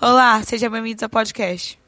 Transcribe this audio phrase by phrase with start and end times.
[0.00, 1.78] Olá, sejam bem-vindos ao podcast.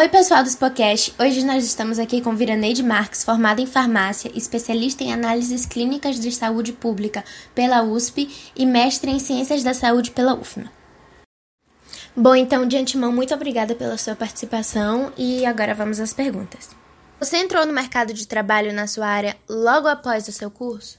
[0.00, 1.12] Oi, pessoal do Spocast.
[1.18, 6.32] Hoje nós estamos aqui com Viraneide Marques, formada em farmácia, especialista em análises clínicas de
[6.32, 7.22] saúde pública
[7.54, 8.26] pela USP
[8.56, 10.72] e mestre em ciências da saúde pela UFMA.
[12.16, 16.70] Bom, então, de antemão, muito obrigada pela sua participação e agora vamos às perguntas.
[17.18, 20.98] Você entrou no mercado de trabalho na sua área logo após o seu curso?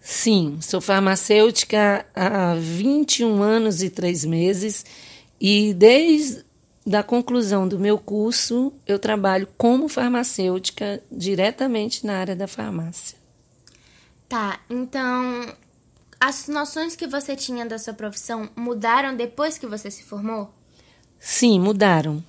[0.00, 4.82] Sim, sou farmacêutica há 21 anos e 3 meses
[5.38, 6.53] e desde
[6.86, 13.16] da conclusão do meu curso, eu trabalho como farmacêutica diretamente na área da farmácia.
[14.28, 15.54] Tá, então
[16.20, 20.52] as noções que você tinha da sua profissão mudaram depois que você se formou?
[21.18, 22.22] Sim, mudaram.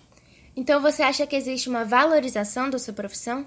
[0.56, 3.45] Então você acha que existe uma valorização da sua profissão?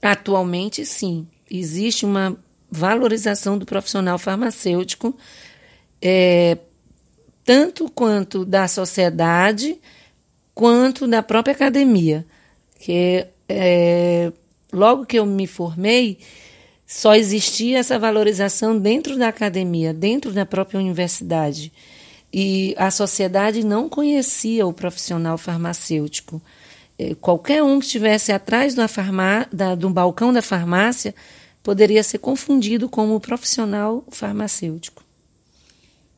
[0.00, 1.26] Atualmente, sim.
[1.50, 2.36] Existe uma
[2.70, 5.16] valorização do profissional farmacêutico.
[6.00, 6.58] É,
[7.44, 9.78] tanto quanto da sociedade,
[10.54, 12.26] quanto da própria academia.
[12.78, 14.32] Que é,
[14.72, 16.18] logo que eu me formei,
[16.86, 21.72] só existia essa valorização dentro da academia, dentro da própria universidade.
[22.32, 26.40] E a sociedade não conhecia o profissional farmacêutico.
[26.98, 31.14] É, qualquer um que estivesse atrás da farmá, da, do balcão da farmácia
[31.62, 35.04] poderia ser confundido como profissional farmacêutico.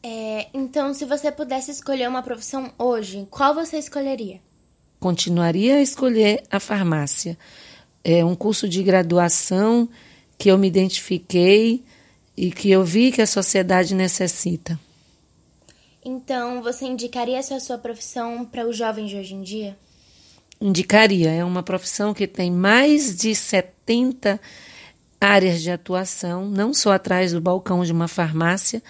[0.07, 4.39] É, então, se você pudesse escolher uma profissão hoje, qual você escolheria?
[5.01, 7.39] Continuaria a escolher a farmácia.
[8.05, 9.89] É um curso de graduação
[10.37, 11.83] que eu me identifiquei
[12.37, 14.79] e que eu vi que a sociedade necessita.
[16.05, 19.75] Então, você indicaria essa sua profissão para os jovens de hoje em dia?
[20.61, 21.31] Indicaria.
[21.31, 24.39] É uma profissão que tem mais de 70
[25.19, 28.83] áreas de atuação, não só atrás do balcão de uma farmácia,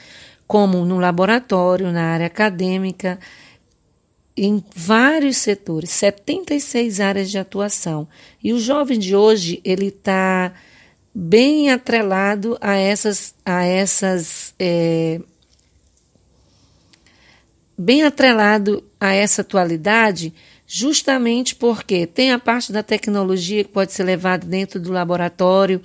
[0.55, 3.19] como no laboratório, na área acadêmica,
[4.37, 8.07] em vários setores, 76 áreas de atuação.
[8.41, 10.53] E o jovem de hoje, ele está
[11.13, 15.21] bem atrelado a essas, a essas é,
[17.77, 20.33] bem atrelado a essa atualidade,
[20.69, 25.83] justamente porque tem a parte da tecnologia que pode ser levada dentro do laboratório,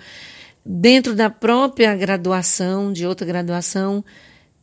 [0.64, 4.06] dentro da própria graduação, de outra graduação,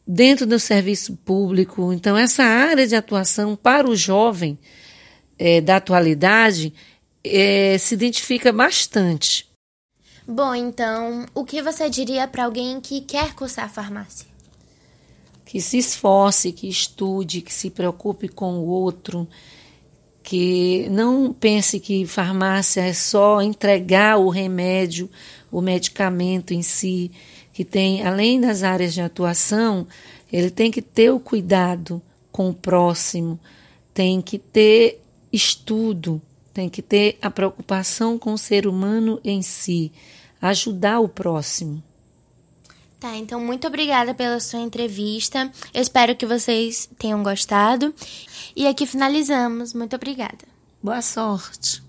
[0.06, 1.92] dentro do serviço público.
[1.92, 4.58] Então, essa área de atuação para o jovem
[5.38, 6.72] é, da atualidade
[7.24, 9.48] é, se identifica bastante.
[10.26, 14.26] Bom, então, o que você diria para alguém que quer cursar farmácia?
[15.44, 19.28] Que se esforce, que estude, que se preocupe com o outro,
[20.26, 25.08] que não pense que farmácia é só entregar o remédio,
[25.52, 27.12] o medicamento em si,
[27.52, 29.86] que tem, além das áreas de atuação,
[30.32, 33.38] ele tem que ter o cuidado com o próximo,
[33.94, 35.00] tem que ter
[35.32, 36.20] estudo,
[36.52, 39.92] tem que ter a preocupação com o ser humano em si,
[40.42, 41.80] ajudar o próximo.
[42.98, 45.52] Tá, então muito obrigada pela sua entrevista.
[45.72, 47.94] Eu espero que vocês tenham gostado.
[48.54, 49.74] E aqui finalizamos.
[49.74, 50.44] Muito obrigada.
[50.82, 51.85] Boa sorte.